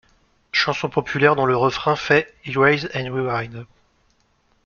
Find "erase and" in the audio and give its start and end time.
2.45-3.13